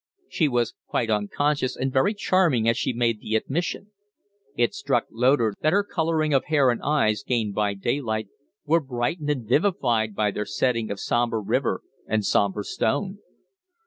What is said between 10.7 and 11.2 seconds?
of